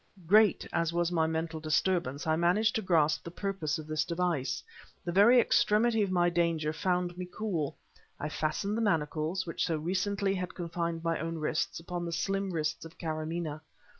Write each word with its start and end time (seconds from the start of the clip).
Great 0.25 0.65
as 0.73 0.91
was 0.91 1.11
my 1.11 1.27
mental 1.27 1.59
disturbance, 1.59 2.25
I 2.25 2.35
managed 2.35 2.73
to 2.73 2.81
grasp 2.81 3.23
the 3.23 3.29
purpose 3.29 3.77
of 3.77 3.85
this 3.85 4.03
device. 4.03 4.63
The 5.05 5.11
very 5.11 5.39
extremity 5.39 6.01
of 6.01 6.09
my 6.09 6.27
danger 6.27 6.73
found 6.73 7.15
me 7.19 7.29
cool. 7.31 7.77
I 8.19 8.27
fastened 8.27 8.75
the 8.75 8.81
manacles, 8.81 9.45
which 9.45 9.63
so 9.63 9.77
recently 9.77 10.33
had 10.33 10.55
confined 10.55 11.03
my 11.03 11.19
own 11.19 11.37
wrists, 11.37 11.79
upon 11.79 12.03
the 12.05 12.11
slim 12.13 12.49
wrists 12.51 12.83
of 12.83 12.97
Karamaneh. 12.97 13.59